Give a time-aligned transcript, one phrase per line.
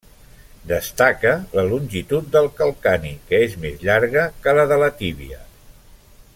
[0.69, 5.43] Destaca la longitud del calcani què és més llarga que la de la tíbia.